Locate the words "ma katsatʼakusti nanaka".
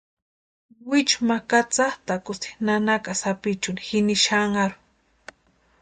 1.27-3.11